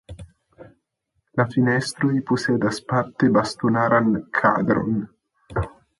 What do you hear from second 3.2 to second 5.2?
bastonaran kadron.